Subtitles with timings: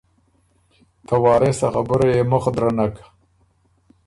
[1.05, 2.95] ته وارث آ خبُره يې مُخ درنک۔